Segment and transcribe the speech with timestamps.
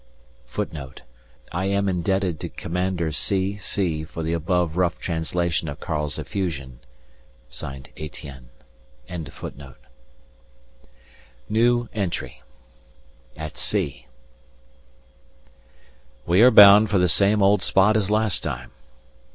[0.47, 1.03] [Footnote:
[1.51, 3.57] I am indebted to Commander C.
[3.57, 4.03] C.
[4.03, 6.79] for the above rough translation of Karl's effusion.
[7.51, 8.49] ETIENNE.]
[9.07, 9.29] At
[13.57, 14.07] sea.
[16.25, 18.71] We are bound for the same old spot as last time.